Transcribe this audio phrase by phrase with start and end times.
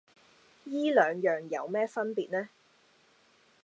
[0.65, 2.49] 依兩樣有咩分別呢？